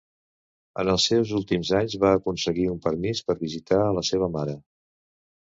En 0.83 0.87
els 0.93 1.03
seus 1.09 1.33
últims 1.39 1.71
anys 1.81 1.97
va 2.05 2.13
aconseguir 2.21 2.65
un 2.73 2.81
permís 2.87 3.23
per 3.29 3.37
visitar 3.45 3.79
a 3.85 3.93
la 4.01 4.05
seva 4.11 4.33
mare. 4.39 4.59